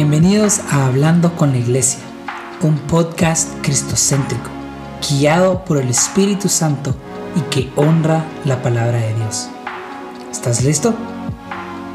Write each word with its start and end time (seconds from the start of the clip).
Bienvenidos 0.00 0.60
a 0.60 0.86
Hablando 0.86 1.34
con 1.34 1.50
la 1.50 1.58
Iglesia, 1.58 1.98
un 2.62 2.78
podcast 2.86 3.52
cristocéntrico, 3.62 4.48
guiado 5.10 5.64
por 5.64 5.76
el 5.76 5.88
Espíritu 5.88 6.48
Santo 6.48 6.94
y 7.34 7.40
que 7.50 7.68
honra 7.74 8.24
la 8.44 8.62
palabra 8.62 9.00
de 9.00 9.12
Dios. 9.16 9.48
¿Estás 10.30 10.62
listo? 10.62 10.94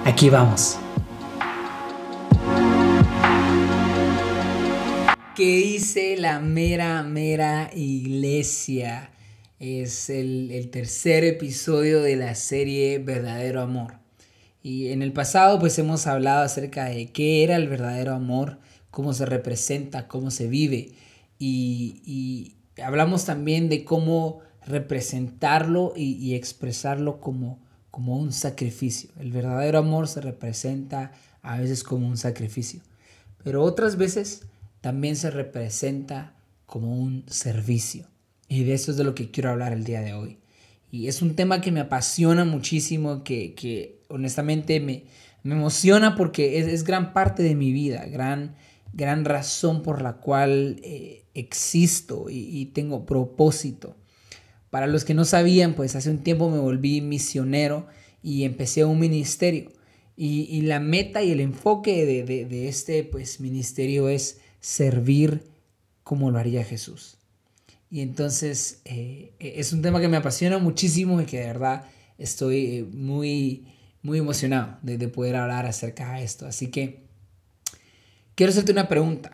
Aquí 0.04 0.30
vamos. 0.30 0.78
¿Qué 5.34 5.56
dice 5.56 6.18
la 6.18 6.42
mera, 6.42 7.04
mera 7.04 7.72
iglesia? 7.74 9.12
Es 9.60 10.10
el, 10.10 10.52
el 10.52 10.70
tercer 10.72 11.24
episodio 11.24 12.02
de 12.02 12.18
la 12.18 12.36
serie 12.36 13.00
Verdadero 13.00 13.62
Amor. 13.62 14.03
Y 14.64 14.88
en 14.88 15.02
el 15.02 15.12
pasado 15.12 15.60
pues 15.60 15.78
hemos 15.78 16.08
hablado 16.08 16.42
acerca 16.42 16.86
de 16.86 17.12
qué 17.12 17.44
era 17.44 17.58
el 17.58 17.68
verdadero 17.68 18.14
amor, 18.14 18.60
cómo 18.90 19.14
se 19.14 19.26
representa, 19.26 20.08
cómo 20.08 20.32
se 20.32 20.48
vive. 20.48 20.94
Y, 21.38 22.56
hablamos 22.82 23.26
también 23.26 23.68
de 23.68 23.84
cómo 23.84 24.40
representarlo 24.66 25.94
y, 25.98 26.34
expresarlo 26.36 27.20
como, 27.20 27.60
como 27.92 28.18
un 28.18 28.32
sacrificio. 28.32 29.10
El 29.20 29.34
verdadero 29.34 29.80
amor 29.80 30.08
se 30.08 30.22
representa 30.22 31.12
a 31.42 31.60
veces 31.60 31.84
como 31.84 32.08
un 32.08 32.16
sacrificio, 32.16 32.82
pero 33.44 33.64
otras 33.64 33.98
veces 33.98 34.44
también 34.80 35.18
se 35.18 35.30
representa 35.30 36.36
como 36.66 36.98
un 36.98 37.26
servicio. 37.28 38.08
Y 38.48 38.64
de 38.64 38.76
eso 38.76 38.92
es 38.92 38.98
de 38.98 39.04
lo 39.04 39.14
que 39.14 39.30
quiero 39.30 39.50
hablar 39.50 39.74
el 39.74 39.84
día 39.84 40.00
de 40.00 40.14
hoy. 40.14 40.38
Y 40.92 41.08
es 41.08 41.22
un 41.22 41.36
tema 41.36 41.60
que 41.60 41.72
me 41.72 41.80
apasiona 41.80 42.46
muchísimo, 42.46 43.24
que, 43.24 43.56
que 43.56 44.03
honestamente 44.14 44.80
me, 44.80 45.04
me 45.44 45.56
emociona 45.56 46.16
porque 46.16 46.60
es, 46.60 46.84
gran 46.84 47.14
parte 47.14 47.44
de 47.44 47.56
mi 47.56 47.72
vida, 47.72 48.06
gran, 48.06 48.56
gran 48.94 49.26
razón 49.26 49.82
por 49.82 50.02
la 50.02 50.14
cual 50.14 50.80
eh, 50.84 51.26
existo 51.34 52.28
y, 52.30 52.66
tengo 52.68 53.06
propósito. 53.06 53.96
Para 54.70 54.88
los 54.88 55.04
que 55.04 55.14
no 55.14 55.26
sabían, 55.26 55.74
pues 55.74 55.96
hace 55.96 56.10
un 56.10 56.20
tiempo 56.20 56.50
me 56.50 56.60
volví 56.60 57.02
misionero 57.02 57.88
y 58.22 58.44
empecé 58.44 58.86
un 58.86 59.00
ministerio. 59.00 59.72
Y, 60.16 60.62
la 60.62 60.80
meta 60.80 61.24
y 61.24 61.32
el 61.32 61.40
enfoque 61.40 62.06
de, 62.06 62.24
de, 62.24 62.68
este 62.68 63.04
pues, 63.04 63.40
ministerio 63.40 64.10
es 64.10 64.40
servir 64.62 65.44
como 66.04 66.32
lo 66.32 66.38
haría 66.38 66.64
Jesús. 66.64 67.18
Y 67.90 68.02
entonces 68.02 68.82
eh, 68.86 69.34
es 69.40 69.74
un 69.74 69.82
tema 69.82 70.00
que 70.00 70.08
me 70.08 70.18
apasiona 70.18 70.58
muchísimo 70.58 71.22
y 71.22 71.26
que 71.26 71.40
de 71.40 71.48
verdad 71.48 71.86
estoy 72.18 72.78
eh, 72.78 72.86
muy, 72.92 73.66
muy 74.04 74.20
emocionado 74.20 74.78
de, 74.82 75.08
poder 75.08 75.36
hablar 75.36 75.66
acerca 75.66 76.14
de 76.14 76.24
esto. 76.24 76.46
Así 76.46 76.68
que 76.68 77.08
quiero 78.36 78.52
hacerte 78.52 78.72
una 78.72 78.88
pregunta. 78.88 79.32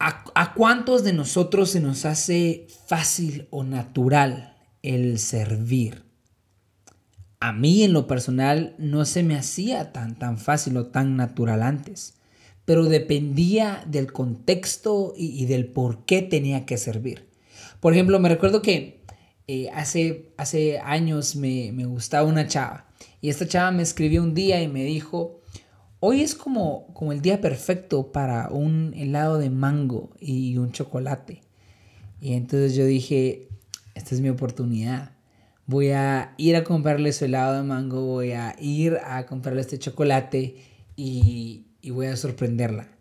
¿A, 0.00 0.24
¿A, 0.34 0.54
cuántos 0.54 1.04
de 1.04 1.12
nosotros 1.12 1.70
se 1.70 1.80
nos 1.80 2.04
hace 2.04 2.66
fácil 2.86 3.46
o 3.50 3.62
natural 3.62 4.56
el 4.82 5.18
servir? 5.18 6.04
A 7.40 7.52
mí 7.52 7.84
en 7.84 7.92
lo 7.92 8.06
personal 8.06 8.74
no 8.78 9.04
se 9.04 9.22
me 9.22 9.36
hacía 9.36 9.92
tan, 9.92 10.18
tan 10.18 10.38
fácil 10.38 10.76
o 10.76 10.86
tan 10.86 11.16
natural 11.16 11.62
antes 11.62 12.14
pero 12.68 12.84
dependía 12.84 13.82
del 13.86 14.12
contexto 14.12 15.14
y, 15.16 15.46
del 15.46 15.68
por 15.68 16.04
qué 16.04 16.20
tenía 16.20 16.66
que 16.66 16.76
servir. 16.76 17.26
Por 17.80 17.94
ejemplo, 17.94 18.20
me 18.20 18.28
recuerdo 18.28 18.60
que 18.60 19.00
eh, 19.46 19.70
hace, 19.72 20.34
hace 20.36 20.78
años 20.78 21.34
me, 21.34 21.72
gustaba 21.86 22.28
una 22.28 22.46
chava 22.46 22.87
y 23.20 23.30
esta 23.30 23.46
chava 23.46 23.70
me 23.70 23.82
escribió 23.82 24.22
un 24.22 24.34
día 24.34 24.62
y 24.62 24.68
me 24.68 24.84
dijo, 24.84 25.40
hoy 26.00 26.22
es 26.22 26.34
como, 26.34 26.92
como 26.94 27.12
el 27.12 27.20
día 27.20 27.40
perfecto 27.40 28.12
para 28.12 28.48
un 28.50 28.92
helado 28.96 29.38
de 29.38 29.50
mango 29.50 30.10
y 30.20 30.56
un 30.56 30.72
chocolate. 30.72 31.42
Y 32.20 32.34
entonces 32.34 32.74
yo 32.74 32.84
dije, 32.84 33.48
esta 33.94 34.14
es 34.14 34.20
mi 34.20 34.28
oportunidad. 34.28 35.12
Voy 35.66 35.90
a 35.90 36.34
ir 36.38 36.56
a 36.56 36.64
comprarle 36.64 37.12
su 37.12 37.24
helado 37.24 37.56
de 37.56 37.62
mango, 37.62 38.02
voy 38.02 38.32
a 38.32 38.56
ir 38.58 38.98
a 39.04 39.26
comprarle 39.26 39.60
este 39.60 39.78
chocolate 39.78 40.56
y, 40.96 41.66
y 41.82 41.90
voy 41.90 42.06
a 42.06 42.16
sorprenderla. 42.16 42.97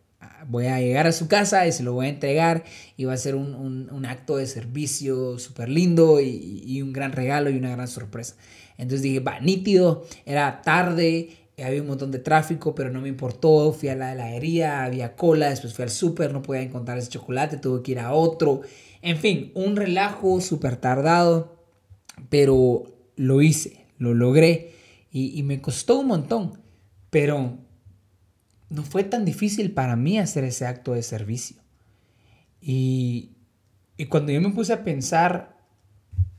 Voy 0.48 0.68
a 0.68 0.80
llegar 0.80 1.08
a 1.08 1.12
su 1.12 1.28
casa 1.28 1.68
y 1.68 1.72
se 1.72 1.84
lo 1.84 1.94
voy 1.94 2.06
a 2.08 2.10
entregar 2.10 2.64
y 2.96 3.06
va 3.06 3.14
a 3.14 3.18
ser 3.18 3.36
un, 3.36 4.06
acto 4.06 4.38
de 4.38 4.46
servicio 4.48 5.40
súper 5.40 5.70
lindo 5.70 6.20
y, 6.22 6.82
un 6.82 6.94
gran 6.94 7.12
regalo 7.12 7.50
y 7.50 7.58
una 7.58 7.72
gran 7.72 7.88
sorpresa. 7.88 8.36
Entonces 8.78 9.02
dije, 9.02 9.20
va, 9.20 9.40
nítido, 9.40 10.06
era 10.26 10.62
tarde, 10.62 11.30
había 11.64 11.82
un 11.82 11.88
montón 11.88 12.12
de 12.12 12.20
tráfico, 12.20 12.76
pero 12.76 12.92
no 12.92 13.02
me 13.02 13.10
importó. 13.10 13.74
Fui 13.74 13.90
a 13.90 13.96
la 13.96 14.14
heladería, 14.14 14.84
había 14.84 15.16
cola, 15.16 15.50
después 15.50 15.74
fui 15.74 15.84
al 15.84 15.90
súper, 15.90 16.32
no 16.32 16.42
podía 16.42 16.62
encontrar 16.62 16.98
ese 16.98 17.10
chocolate, 17.10 17.58
tuve 17.58 17.82
que 17.82 17.94
ir 17.94 18.00
a 18.00 18.14
otro. 18.14 18.62
En 19.02 19.18
fin, 19.18 19.52
un 19.56 19.76
relajo 19.76 20.40
súper 20.42 20.78
tardado, 20.78 21.58
pero 22.30 22.84
lo 23.16 23.42
hice, 23.42 23.86
lo 23.98 24.14
logré 24.14 24.74
y, 25.12 25.38
y 25.38 25.44
me 25.44 25.62
costó 25.62 26.00
un 26.00 26.08
montón, 26.08 26.62
pero 27.10 27.58
no 28.70 28.84
fue 28.84 29.04
tan 29.04 29.26
difícil 29.26 29.72
para 29.72 29.96
mí 29.96 30.20
hacer 30.20 30.44
ese 30.44 30.66
acto 30.66 30.94
de 30.94 31.04
servicio. 31.04 31.58
Y, 32.62 33.32
cuando 34.10 34.32
yo 34.32 34.42
me 34.42 34.50
puse 34.50 34.74
a 34.74 34.84
pensar, 34.84 35.58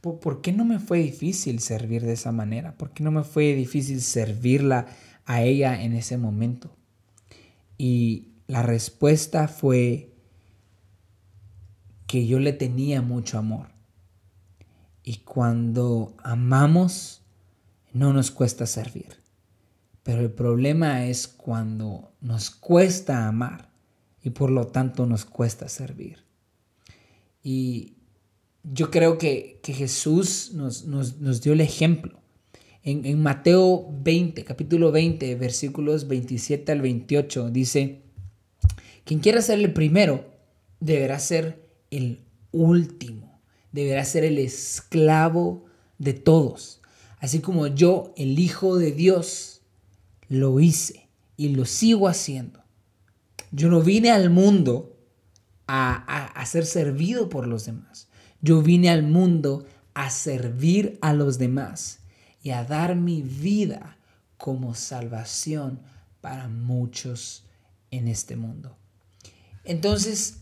¿por, 0.01 0.41
qué 0.41 0.53
no 0.53 0.65
me 0.65 0.79
fue 0.79 0.99
difícil 0.99 1.61
servir 1.61 2.03
de 2.03 2.13
esa 2.13 2.33
manera? 2.33 2.77
¿Por 2.77 2.91
qué 2.91 3.03
no 3.03 3.11
me 3.11 3.25
fue 3.25 3.55
difícil 3.55 4.01
servirla 4.03 4.87
a 5.25 5.43
ella 5.43 5.83
en 5.83 5.95
ese 5.95 6.17
momento? 6.17 6.77
Y 7.79 8.29
la 8.47 8.63
respuesta 8.63 9.49
fue 9.49 10.13
que 12.07 12.27
yo 12.27 12.39
le 12.39 12.53
tenía 12.53 13.03
mucho 13.03 13.39
amor. 13.39 13.69
Y 15.03 15.19
cuando 15.19 16.15
amamos, 16.23 17.23
no 17.93 18.13
nos 18.13 18.31
cuesta 18.31 18.67
servir. 18.67 19.28
Pero 20.09 20.23
el 20.23 20.31
problema 20.31 21.05
es 21.05 21.29
cuando 21.29 22.13
nos 22.23 22.49
cuesta 22.49 23.29
amar 23.29 23.69
y 24.23 24.31
por 24.31 24.51
lo 24.51 24.69
tanto 24.69 25.05
nos 25.05 25.27
cuesta 25.27 25.69
servir. 25.69 26.25
Y 27.43 27.93
yo 28.63 28.91
creo 28.91 29.19
que, 29.19 29.61
Jesús 29.63 30.53
nos, 30.55 31.43
dio 31.43 31.53
el 31.53 31.61
ejemplo. 31.61 32.23
En, 32.83 33.05
en, 33.05 33.23
Mateo 33.23 33.87
20, 34.03 34.45
capítulo 34.45 34.93
20, 34.93 35.35
versículos 35.35 36.09
27 36.09 36.73
al 36.73 36.81
28, 36.81 37.51
dice, 37.51 38.01
quien 39.05 39.21
quiera 39.21 39.43
ser 39.43 39.59
el 39.59 39.75
primero 39.75 40.25
deberá 40.81 41.19
ser 41.19 41.69
el 41.91 42.25
último, 42.51 43.43
deberá 43.73 44.07
ser 44.07 44.25
el 44.25 44.39
esclavo 44.39 45.67
de 45.99 46.15
todos, 46.15 46.81
así 47.19 47.41
como 47.41 47.67
yo, 47.67 48.15
el 48.17 48.39
Hijo 48.39 48.79
de 48.79 48.93
Dios, 48.93 49.58
lo 50.29 50.61
hice 50.61 51.09
y 51.37 51.51
lo 51.51 51.65
sigo 51.65 52.09
haciendo. 52.09 52.63
Yo 53.51 53.71
no 53.71 53.81
vine 53.81 54.11
al 54.11 54.31
mundo 54.31 54.97
a, 55.67 56.45
ser 56.47 56.67
servido 56.67 57.29
por 57.29 57.47
los 57.47 57.67
demás. 57.67 58.09
Yo 58.41 58.63
vine 58.63 58.91
al 58.91 59.03
mundo 59.03 59.67
a 59.95 60.11
servir 60.11 60.99
a 61.03 61.13
los 61.13 61.39
demás 61.39 62.01
y 62.43 62.51
a 62.51 62.65
dar 62.65 62.97
mi 62.97 63.23
vida 63.23 63.99
como 64.37 64.75
salvación 64.75 65.81
para 66.21 66.49
muchos 66.49 67.45
en 67.91 68.09
este 68.09 68.37
mundo. 68.37 68.77
Entonces, 69.65 70.39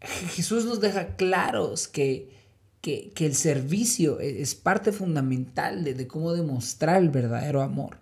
Jesús 0.00 0.64
nos 0.64 0.80
deja 0.80 1.16
claros 1.16 1.88
que, 1.88 2.30
que, 2.80 3.12
el 3.18 3.34
servicio 3.34 4.20
es 4.20 4.54
parte 4.54 4.92
fundamental 4.92 5.84
de 5.84 6.06
cómo 6.06 6.32
demostrar 6.32 7.02
el 7.02 7.10
verdadero 7.10 7.62
amor. 7.62 7.98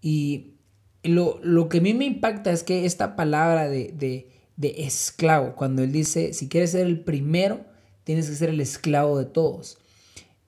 Y 0.00 0.54
lo, 1.02 1.68
que 1.68 1.78
a 1.78 1.80
mí 1.80 1.94
me 1.94 2.04
impacta 2.04 2.52
es 2.52 2.62
que 2.62 2.84
esta 2.84 3.16
palabra 3.16 3.68
de, 3.68 4.28
esclavo, 4.60 5.54
cuando 5.56 5.82
él 5.82 5.92
dice, 5.92 6.32
si 6.32 6.48
quieres 6.48 6.72
ser 6.72 6.86
el 6.86 7.00
primero, 7.00 7.64
tienes 8.04 8.28
que 8.28 8.36
ser 8.36 8.48
el 8.50 8.60
esclavo 8.60 9.18
de 9.18 9.26
todos. 9.26 9.78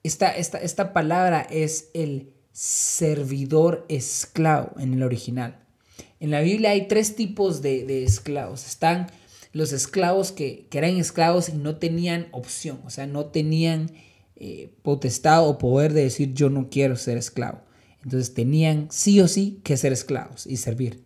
Esta, 0.03 0.31
esta, 0.31 0.57
esta 0.57 0.93
palabra 0.93 1.41
es 1.41 1.89
el 1.93 2.33
servidor 2.51 3.85
esclavo 3.87 4.71
en 4.79 4.93
el 4.93 5.03
original. 5.03 5.61
En 6.19 6.29
la 6.29 6.41
Biblia 6.41 6.71
hay 6.71 6.87
tres 6.87 7.15
tipos 7.15 7.61
de, 7.61 8.03
esclavos. 8.03 8.67
Están 8.67 9.07
los 9.53 9.73
esclavos 9.73 10.31
que, 10.31 10.67
eran 10.71 10.97
esclavos 10.97 11.49
y 11.49 11.53
no 11.53 11.77
tenían 11.77 12.27
opción, 12.31 12.79
o 12.85 12.89
sea, 12.89 13.07
no 13.07 13.25
tenían 13.25 13.91
eh, 14.35 14.71
potestad 14.83 15.47
o 15.47 15.57
poder 15.57 15.93
de 15.93 16.03
decir 16.03 16.33
yo 16.33 16.49
no 16.49 16.69
quiero 16.69 16.95
ser 16.95 17.17
esclavo. 17.17 17.61
Entonces 18.03 18.33
tenían 18.33 18.87
sí 18.89 19.19
o 19.21 19.27
sí 19.27 19.59
que 19.63 19.77
ser 19.77 19.93
esclavos 19.93 20.47
y 20.47 20.57
servir. 20.57 21.03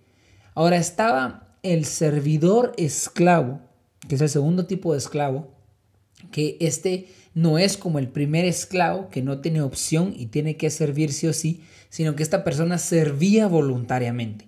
Ahora 0.53 0.77
estaba 0.77 1.57
el 1.63 1.85
servidor 1.85 2.73
esclavo, 2.77 3.61
que 4.07 4.15
es 4.15 4.21
el 4.21 4.29
segundo 4.29 4.65
tipo 4.65 4.93
de 4.93 4.99
esclavo, 4.99 5.53
que 6.31 6.57
este 6.59 7.07
no 7.33 7.57
es 7.57 7.75
como 7.75 7.99
el 7.99 8.07
primer 8.07 8.45
esclavo 8.45 9.09
que 9.09 9.21
no 9.21 9.41
tiene 9.41 9.61
opción 9.61 10.13
y 10.15 10.27
tiene 10.27 10.55
que 10.55 10.69
servir 10.69 11.11
sí 11.11 11.27
o 11.27 11.33
sí, 11.33 11.63
sino 11.89 12.15
que 12.15 12.23
esta 12.23 12.43
persona 12.43 12.77
servía 12.77 13.47
voluntariamente. 13.47 14.47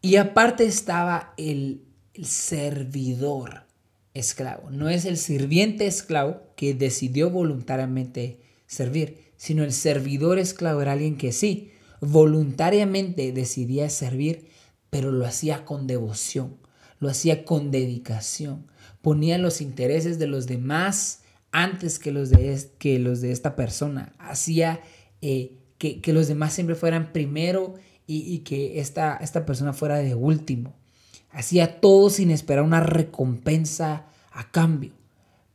Y 0.00 0.16
aparte 0.16 0.64
estaba 0.64 1.34
el, 1.36 1.84
el 2.14 2.26
servidor 2.26 3.66
esclavo. 4.14 4.70
No 4.70 4.88
es 4.88 5.04
el 5.04 5.16
sirviente 5.16 5.86
esclavo 5.86 6.42
que 6.56 6.74
decidió 6.74 7.30
voluntariamente 7.30 8.40
servir, 8.66 9.31
sino 9.42 9.64
el 9.64 9.72
servidor 9.72 10.38
esclavo 10.38 10.82
era 10.82 10.92
alguien 10.92 11.16
que 11.16 11.32
sí, 11.32 11.72
voluntariamente 12.00 13.32
decidía 13.32 13.90
servir, 13.90 14.46
pero 14.88 15.10
lo 15.10 15.26
hacía 15.26 15.64
con 15.64 15.88
devoción, 15.88 16.58
lo 17.00 17.08
hacía 17.08 17.44
con 17.44 17.72
dedicación, 17.72 18.68
ponía 19.00 19.38
los 19.38 19.60
intereses 19.60 20.20
de 20.20 20.28
los 20.28 20.46
demás 20.46 21.22
antes 21.50 21.98
que 21.98 22.12
los 22.12 22.30
de, 22.30 22.56
que 22.78 23.00
los 23.00 23.20
de 23.20 23.32
esta 23.32 23.56
persona, 23.56 24.12
hacía 24.20 24.80
eh, 25.22 25.56
que, 25.76 26.12
los 26.12 26.28
demás 26.28 26.52
siempre 26.52 26.76
fueran 26.76 27.12
primero 27.12 27.74
y, 28.06 28.38
que 28.44 28.78
esta, 28.78 29.16
esta 29.16 29.44
persona 29.44 29.72
fuera 29.72 29.96
de 29.96 30.14
último. 30.14 30.72
Hacía 31.32 31.80
todo 31.80 32.10
sin 32.10 32.30
esperar 32.30 32.62
una 32.62 32.78
recompensa 32.78 34.06
a 34.30 34.52
cambio. 34.52 34.92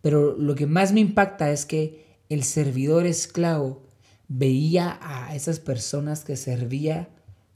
Pero 0.02 0.36
lo 0.36 0.56
que 0.56 0.68
más 0.68 0.92
me 0.92 1.00
impacta 1.00 1.52
es 1.52 1.66
que 1.66 2.07
el 2.30 2.44
servidor 2.44 3.06
esclavo 3.06 3.84
veía 4.28 5.00
a 5.02 5.36
esas 5.36 5.60
personas 5.60 6.24
que 6.24 6.36
servía 6.36 7.10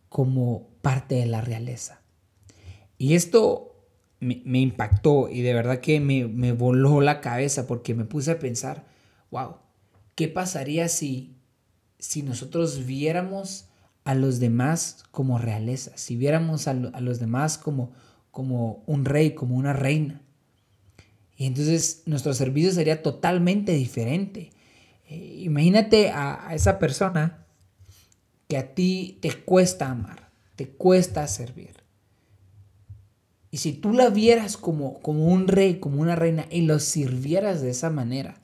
como 0.09 0.67
parte 0.81 1.15
de 1.15 1.25
la 1.25 1.41
realeza. 1.41 2.01
Y 2.97 3.15
esto 3.15 3.71
me, 4.19 4.59
impactó 4.59 5.29
y 5.29 5.41
de 5.41 5.53
verdad 5.53 5.79
que 5.79 5.99
me, 5.99 6.51
voló 6.51 7.01
la 7.01 7.21
cabeza 7.21 7.65
porque 7.65 7.95
me 7.95 8.05
puse 8.05 8.31
a 8.31 8.39
pensar, 8.39 8.85
wow, 9.31 9.55
¿qué 10.15 10.27
pasaría 10.27 10.87
si, 10.87 11.35
si 11.97 12.21
nosotros 12.21 12.85
viéramos 12.85 13.65
a 14.03 14.13
los 14.13 14.39
demás 14.39 15.03
como 15.11 15.39
realeza, 15.39 15.91
si 15.95 16.15
viéramos 16.15 16.67
a, 16.67 16.73
los 16.73 17.19
demás 17.19 17.57
como, 17.57 17.91
como 18.29 18.83
un 18.85 19.05
rey, 19.05 19.33
como 19.33 19.55
una 19.55 19.73
reina? 19.73 20.21
Y 21.35 21.47
entonces 21.47 22.03
nuestro 22.05 22.35
servicio 22.35 22.71
sería 22.71 23.01
totalmente 23.01 23.71
diferente. 23.71 24.51
Eh, 25.11 25.41
imagínate 25.43 26.09
a, 26.09 26.51
esa 26.53 26.79
persona 26.79 27.45
que 28.47 28.57
a 28.57 28.73
ti 28.73 29.19
te 29.21 29.43
cuesta 29.43 29.89
amar, 29.89 30.31
te 30.55 30.69
cuesta 30.69 31.27
servir. 31.27 31.83
Y 33.51 33.57
si 33.57 33.73
tú 33.73 33.91
la 33.91 34.09
vieras 34.09 34.55
como, 34.55 35.01
como 35.01 35.27
un 35.27 35.49
rey, 35.49 35.81
como 35.81 36.01
una 36.01 36.15
reina, 36.15 36.45
y 36.49 36.61
lo 36.61 36.79
sirvieras 36.79 37.61
de 37.61 37.71
esa 37.71 37.89
manera, 37.89 38.41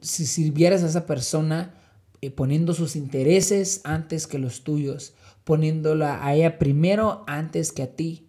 si 0.00 0.26
sirvieras 0.26 0.84
a 0.84 0.86
esa 0.86 1.06
persona 1.06 1.74
eh, 2.20 2.30
poniendo 2.30 2.72
sus 2.72 2.94
intereses 2.94 3.80
antes 3.82 4.28
que 4.28 4.38
los 4.38 4.62
tuyos, 4.62 5.14
poniéndola 5.42 6.24
a 6.24 6.36
ella 6.36 6.60
primero 6.60 7.24
antes 7.26 7.72
que 7.72 7.82
a 7.82 7.96
ti, 7.96 8.27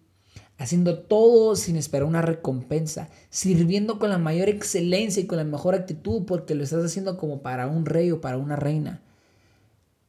haciendo 0.60 0.98
todo 0.98 1.56
sin 1.56 1.76
esperar 1.76 2.04
una 2.04 2.20
recompensa, 2.20 3.08
sirviendo 3.30 3.98
con 3.98 4.10
la 4.10 4.18
mayor 4.18 4.50
excelencia 4.50 5.22
y 5.22 5.26
con 5.26 5.38
la 5.38 5.44
mejor 5.44 5.74
actitud 5.74 6.26
porque 6.26 6.54
lo 6.54 6.62
estás 6.62 6.84
haciendo 6.84 7.16
como 7.16 7.40
para 7.40 7.66
un 7.66 7.86
rey 7.86 8.10
o 8.10 8.20
para 8.20 8.36
una 8.36 8.56
reina. 8.56 9.00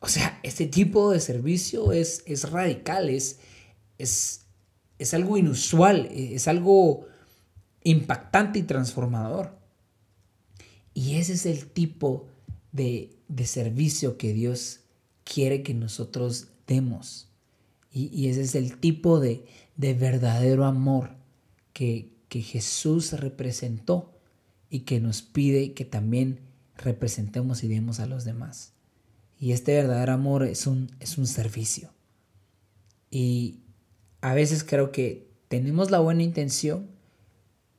O 0.01 0.09
sea, 0.09 0.39
este 0.44 0.65
tipo 0.65 1.09
de 1.09 1.21
servicio 1.21 1.94
es, 1.94 2.21
es 2.25 2.51
radical, 2.51 3.09
es, 3.09 3.39
es, 3.98 4.42
es 5.00 5.13
algo 5.13 5.38
inusual, 5.38 6.09
es 6.12 6.50
algo 6.50 7.06
impactante 7.83 8.59
y 8.59 8.63
transformador. 8.63 9.57
Y 10.94 11.15
ese 11.15 11.31
es 11.33 11.45
el 11.45 11.68
tipo 11.68 12.27
de, 12.74 13.18
servicio 13.45 14.18
que 14.18 14.33
Dios 14.33 14.81
quiere 15.24 15.63
que 15.63 15.74
nosotros 15.74 16.50
demos. 16.68 17.30
Y, 17.93 18.29
ese 18.29 18.41
es 18.41 18.55
el 18.55 18.77
tipo 18.77 19.19
de, 19.19 19.45
verdadero 19.75 20.65
amor 20.65 21.11
que, 21.73 22.13
que, 22.29 22.41
Jesús 22.41 23.11
representó 23.13 24.13
y 24.69 24.81
que 24.81 25.01
nos 25.01 25.21
pide 25.21 25.73
que 25.73 25.83
también 25.83 26.39
representemos 26.77 27.63
y 27.63 27.67
demos 27.67 27.99
a 27.99 28.05
los 28.05 28.23
demás. 28.23 28.73
Y 29.39 29.51
este 29.51 29.73
verdadero 29.75 30.13
amor 30.13 30.43
es 30.43 30.67
un, 30.67 30.89
es 30.99 31.17
un 31.17 31.27
servicio. 31.27 31.91
Y, 33.09 33.61
a 34.21 34.33
veces 34.35 34.63
creo 34.63 34.91
que 34.91 35.27
tenemos 35.47 35.91
la 35.91 35.99
buena 35.99 36.23
intención, 36.23 36.88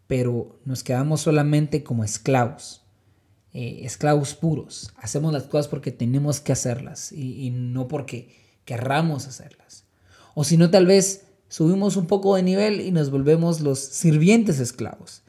pero 0.07 0.61
nos 0.65 0.83
quedamos 0.83 1.23
solamente 1.23 1.83
como 1.83 2.05
esclavos, 2.05 2.83
eh, 3.55 3.81
esclavos 3.85 4.35
puros. 4.35 4.93
Hacemos 4.97 5.33
las 5.33 5.45
cosas 5.45 5.69
porque 5.69 5.93
tenemos 5.93 6.41
que 6.41 6.53
hacerlas 6.53 7.13
y, 7.13 7.51
no 7.51 7.89
porque 7.89 8.35
querramos 8.65 9.27
hacerlas. 9.27 9.82
O 10.35 10.45
si 10.45 10.57
no, 10.57 10.71
tal 10.71 10.87
vez 10.87 11.25
subimos 11.49 11.97
un 11.97 12.07
poco 12.07 12.37
de 12.37 12.43
nivel 12.43 12.81
y 12.81 12.91
nos 12.91 13.11
volvemos 13.11 13.61
los 13.61 13.79
sirvientes 13.79 14.59
esclavos. 14.59 15.23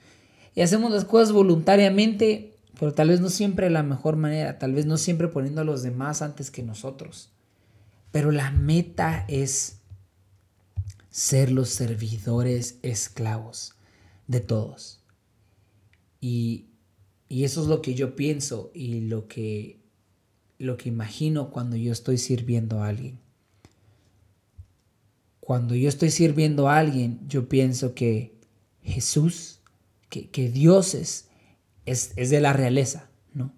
Y 0.55 0.61
hacemos 0.61 0.91
las 0.91 1.05
cosas 1.05 1.31
voluntariamente, 1.31 2.55
pero 2.79 2.93
tal 2.93 3.09
vez 3.09 3.19
no 3.19 3.29
siempre 3.29 3.65
de 3.65 3.71
la 3.71 3.83
mejor 3.83 4.15
manera, 4.15 4.59
tal 4.59 4.73
vez 4.73 4.85
no 4.85 4.97
siempre 4.97 5.27
poniendo 5.27 5.61
a 5.61 5.65
los 5.65 5.83
demás 5.83 6.21
antes 6.21 6.51
que 6.51 6.63
nosotros. 6.63 7.31
Pero 8.11 8.31
la 8.31 8.51
meta 8.51 9.25
es 9.27 9.79
ser 11.09 11.51
los 11.51 11.69
servidores 11.69 12.79
esclavos 12.81 13.75
de 14.27 14.39
todos. 14.39 15.01
Y, 16.19 16.69
eso 17.29 17.61
es 17.61 17.67
lo 17.67 17.81
que 17.81 17.95
yo 17.95 18.15
pienso 18.15 18.69
y 18.75 19.01
lo 19.01 19.27
que, 19.27 19.79
lo 20.59 20.77
que 20.77 20.89
imagino 20.89 21.49
cuando 21.49 21.75
yo 21.75 21.91
estoy 21.91 22.19
sirviendo 22.19 22.83
a 22.83 22.89
alguien. 22.89 23.22
Cuando 25.43 25.75
yo 25.75 25.89
estoy 25.89 26.09
sirviendo 26.09 26.69
a 26.69 26.77
alguien, 26.77 27.19
yo 27.27 27.49
pienso 27.49 27.93
que 27.93 28.33
Jesús, 28.81 29.59
que, 30.07 30.49
Dios 30.49 30.93
es, 30.93 31.27
es, 31.85 32.29
de 32.29 32.39
la 32.39 32.53
realeza, 32.53 33.09
¿no? 33.33 33.53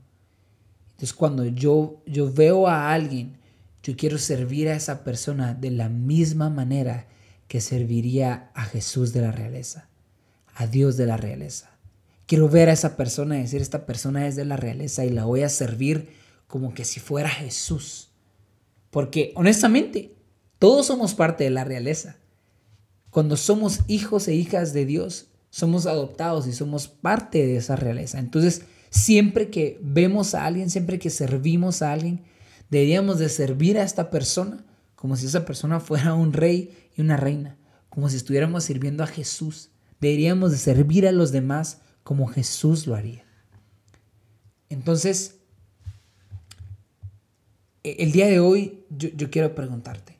Entonces 0.86 1.14
cuando 1.14 1.46
yo, 1.46 2.02
yo 2.08 2.34
veo 2.34 2.68
a 2.68 2.92
alguien, 2.92 3.38
yo 3.84 3.96
quiero 3.96 4.18
servir 4.18 4.68
a 4.68 4.76
esa 4.76 5.04
persona 5.04 5.54
de 5.54 5.70
la 5.70 5.90
misma 5.90 6.50
manera 6.50 7.08
que 7.48 7.62
serviría 7.62 8.50
a 8.56 8.64
Jesús 8.64 9.14
de 9.14 9.22
la 9.22 9.32
realeza, 9.32 9.88
a 10.56 10.66
Dios 10.66 10.98
de 10.98 11.06
la 11.06 11.18
realeza. 11.18 11.70
Quiero 12.26 12.50
ver 12.50 12.70
a 12.70 12.74
esa 12.74 12.98
persona 12.98 13.38
y 13.38 13.44
decir, 13.44 13.62
esta 13.62 13.86
persona 13.86 14.26
es 14.26 14.36
de 14.36 14.46
la 14.46 14.58
realeza 14.58 15.06
y 15.06 15.12
la 15.12 15.26
voy 15.26 15.44
a 15.44 15.50
servir 15.50 16.10
como 16.48 16.74
que 16.74 16.84
si 16.84 17.00
fuera 17.00 17.30
Jesús. 17.30 18.10
Porque 18.90 19.34
honestamente, 19.36 20.15
todos 20.66 20.88
somos 20.88 21.14
parte 21.14 21.44
de 21.44 21.52
la 21.52 21.64
realeza. 21.64 22.16
Cuando 23.12 23.38
somos 23.38 23.82
hijos 23.88 24.28
e 24.28 24.34
hijas 24.34 24.74
de 24.74 24.88
Dios, 24.88 25.28
somos 25.52 25.86
adoptados 25.86 26.48
y 26.48 26.54
somos 26.54 26.88
parte 26.88 27.46
de 27.46 27.58
esa 27.58 27.76
realeza. 27.76 28.18
Entonces, 28.18 28.64
siempre 28.90 29.52
que 29.52 29.80
vemos 29.84 30.34
a 30.34 30.44
alguien, 30.44 30.72
siempre 30.72 30.98
que 30.98 31.12
servimos 31.12 31.84
a 31.84 31.94
alguien, 31.94 32.24
deberíamos 32.72 33.20
de 33.20 33.30
servir 33.30 33.78
a 33.78 33.84
esta 33.84 34.10
persona 34.10 34.66
como 34.96 35.16
si 35.16 35.28
esa 35.28 35.46
persona 35.46 35.80
fuera 35.80 36.16
un 36.16 36.34
rey 36.34 36.76
y 36.98 37.02
una 37.02 37.16
reina, 37.16 37.60
como 37.90 38.10
si 38.10 38.16
estuviéramos 38.16 38.64
sirviendo 38.64 39.04
a 39.04 39.08
Jesús. 39.08 39.70
Deberíamos 40.02 40.50
de 40.50 40.58
servir 40.58 41.08
a 41.08 41.12
los 41.12 41.32
demás 41.32 41.82
como 42.02 42.26
Jesús 42.26 42.88
lo 42.88 42.96
haría. 42.96 43.24
Entonces, 44.70 45.36
e, 47.84 47.98
el 48.00 48.12
día 48.12 48.26
de 48.26 48.40
hoy 48.40 48.84
yo, 48.90 49.10
yo 49.10 49.30
quiero 49.30 49.54
preguntarte, 49.54 50.15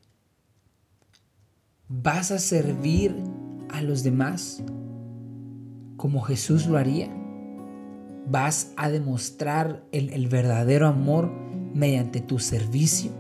¿vas 2.04 2.32
a 2.32 2.40
servir 2.40 3.16
a 3.70 3.82
los 3.82 4.04
demás 4.04 4.64
como 5.98 6.22
Jesús 6.22 6.68
lo 6.68 6.78
haría? 6.78 7.10
¿Vas 8.28 8.72
a 8.76 8.90
demostrar 8.90 9.86
el, 9.92 10.28
verdadero 10.28 10.88
amor 10.88 11.32
mediante 11.74 12.22
tu 12.22 12.40
servicio? 12.40 13.12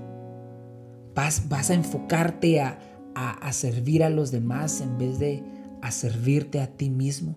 Vas, 1.13 1.70
a 1.70 1.74
enfocarte 1.74 2.62
a, 2.62 2.79
a, 3.13 3.53
servir 3.53 4.03
a 4.03 4.10
los 4.10 4.32
demás 4.32 4.82
en 4.82 4.98
vez 4.98 5.20
de 5.20 5.44
a 5.82 5.91
servirte 5.91 6.60
a 6.60 6.67
ti 6.67 6.89
mismo. 6.89 7.36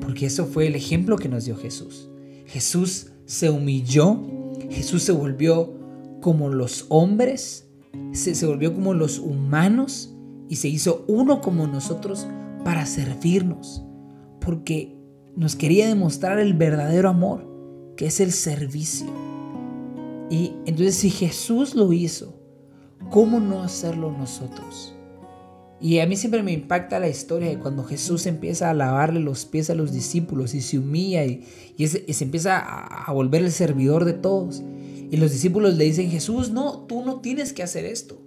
Porque 0.00 0.26
eso 0.26 0.46
fue 0.46 0.68
el 0.68 0.74
ejemplo 0.74 1.16
que 1.16 1.28
nos 1.28 1.44
dio 1.44 1.56
Jesús. 1.56 2.08
Jesús 2.46 3.12
se 3.26 3.50
humilló, 3.50 4.22
Jesús 4.70 5.02
se 5.02 5.12
volvió 5.12 5.74
como 6.20 6.48
los 6.48 6.86
hombres, 6.88 7.67
se, 8.12 8.34
se 8.34 8.46
volvió 8.46 8.74
como 8.74 8.94
los 8.94 9.18
humanos 9.18 10.14
y 10.48 10.56
se 10.56 10.68
hizo 10.68 11.04
uno 11.08 11.40
como 11.40 11.66
nosotros 11.66 12.26
para 12.64 12.86
servirnos. 12.86 13.84
Porque 14.40 14.96
nos 15.36 15.56
quería 15.56 15.86
demostrar 15.88 16.38
el 16.38 16.54
verdadero 16.54 17.08
amor, 17.08 17.94
que 17.96 18.06
es 18.06 18.20
el 18.20 18.32
servicio. 18.32 19.06
Y 20.30 20.52
entonces 20.66 20.96
si 20.96 21.10
Jesús 21.10 21.74
lo 21.74 21.92
hizo, 21.92 22.38
¿cómo 23.10 23.40
no 23.40 23.62
hacerlo 23.62 24.10
nosotros? 24.10 24.94
Y 25.80 26.00
a 26.00 26.06
mí 26.06 26.16
siempre 26.16 26.42
me 26.42 26.52
impacta 26.52 26.98
la 26.98 27.08
historia 27.08 27.48
de 27.48 27.58
cuando 27.58 27.84
Jesús 27.84 28.26
empieza 28.26 28.68
a 28.68 28.74
lavarle 28.74 29.20
los 29.20 29.44
pies 29.44 29.70
a 29.70 29.74
los 29.74 29.92
discípulos 29.92 30.54
y 30.54 30.60
se 30.60 30.78
humilla 30.78 31.24
y, 31.24 31.44
se 31.86 32.24
empieza 32.24 32.58
a, 32.58 33.04
a, 33.04 33.12
volver 33.12 33.42
el 33.42 33.52
servidor 33.52 34.04
de 34.04 34.14
todos. 34.14 34.62
Y 35.10 35.16
los 35.16 35.32
discípulos 35.32 35.76
le 35.76 35.84
dicen, 35.84 36.10
Jesús, 36.10 36.50
no, 36.50 36.80
tú 36.80 37.02
no 37.04 37.20
tienes 37.20 37.52
que 37.52 37.62
hacer 37.62 37.84
esto. 37.86 38.20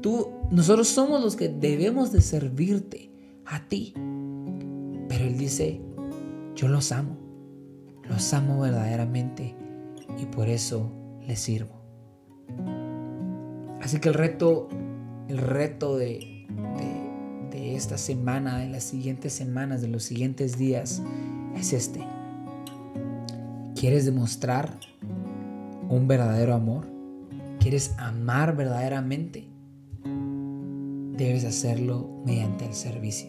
Tú, 0.00 0.30
nosotros 0.50 0.88
somos 0.88 1.22
los 1.22 1.36
que 1.36 1.48
debemos 1.48 2.10
de 2.10 2.22
servirte 2.22 3.10
a 3.44 3.68
ti. 3.68 3.92
Pero 5.08 5.24
Él 5.24 5.36
dice, 5.36 5.80
yo 6.56 6.68
los 6.68 6.90
amo, 6.90 7.18
los 8.08 8.32
amo 8.32 8.60
verdaderamente 8.60 9.54
y 10.18 10.26
por 10.26 10.48
eso 10.48 10.90
les 11.26 11.38
sirvo. 11.38 11.82
Así 13.82 13.98
que 13.98 14.08
el 14.08 14.14
reto, 14.14 14.68
el 15.28 15.38
reto 15.38 15.96
de, 15.98 16.46
de, 16.78 17.58
de 17.58 17.74
esta 17.76 17.98
semana, 17.98 18.58
de 18.58 18.68
las 18.70 18.84
siguientes 18.84 19.34
semanas, 19.34 19.82
de 19.82 19.88
los 19.88 20.02
siguientes 20.04 20.56
días, 20.56 21.02
es 21.56 21.74
este. 21.74 22.06
¿Quieres 23.74 24.06
demostrar 24.06 24.78
un 25.92 26.08
verdadero 26.08 26.54
amor? 26.54 26.86
¿Quieres 27.60 27.94
amar 27.98 28.56
verdaderamente? 28.56 29.46
Debes 31.18 31.44
hacerlo 31.44 32.22
mediante 32.24 32.64
el 32.64 32.72
servicio 32.72 33.28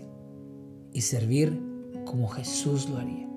y 0.94 1.02
servir 1.02 1.62
como 2.06 2.30
Jesús 2.30 2.90
lo 2.90 3.00
haría. 3.00 3.28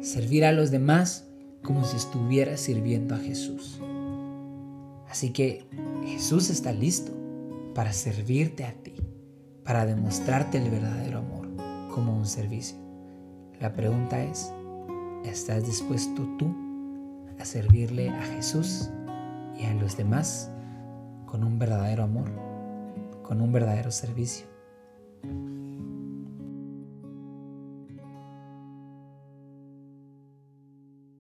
Servir 0.00 0.44
a 0.44 0.50
los 0.50 0.72
demás 0.72 1.28
como 1.62 1.84
si 1.84 1.96
estuvieras 1.96 2.58
sirviendo 2.58 3.14
a 3.14 3.18
Jesús. 3.18 3.80
Así 5.08 5.30
que 5.30 5.64
Jesús 6.04 6.50
está 6.50 6.72
listo 6.72 7.12
para 7.72 7.92
servirte 7.92 8.64
a 8.64 8.72
ti, 8.72 8.94
para 9.62 9.86
demostrarte 9.86 10.58
el 10.58 10.70
verdadero 10.70 11.18
amor 11.18 11.48
como 11.94 12.16
un 12.16 12.26
servicio. 12.26 12.76
La 13.60 13.72
pregunta 13.72 14.20
es, 14.24 14.50
¿estás 15.24 15.64
dispuesto 15.64 16.28
tú 16.36 16.65
a 17.38 17.44
servirle 17.44 18.10
a 18.10 18.22
Jesús 18.22 18.90
y 19.58 19.64
a 19.64 19.74
los 19.74 19.96
demás 19.96 20.50
con 21.26 21.44
un 21.44 21.58
verdadero 21.58 22.04
amor, 22.04 22.30
con 23.22 23.40
un 23.40 23.52
verdadero 23.52 23.90
servicio. 23.90 24.46